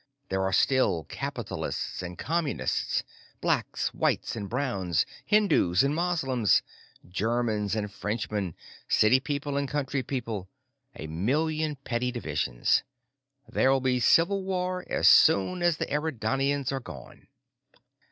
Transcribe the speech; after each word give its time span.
There 0.29 0.41
are 0.41 0.51
still 0.51 1.03
capitalists 1.03 2.01
and 2.01 2.17
communists, 2.17 3.03
blacks, 3.39 3.93
whites 3.93 4.35
and 4.35 4.49
Browns, 4.49 5.05
Hindus 5.27 5.83
and 5.83 5.93
Moslems, 5.93 6.63
Germans 7.07 7.75
and 7.75 7.93
Frenchmen, 7.93 8.55
city 8.87 9.19
people 9.19 9.57
and 9.57 9.69
country 9.69 10.01
people 10.01 10.49
a 10.95 11.05
million 11.05 11.75
petty 11.83 12.11
divisions. 12.11 12.81
There'll 13.47 13.79
be 13.79 13.99
civil 13.99 14.43
war 14.43 14.83
as 14.89 15.07
soon 15.07 15.61
as 15.61 15.77
the 15.77 15.85
Eridanians 15.87 16.71
are 16.71 16.79
gone." 16.79 17.27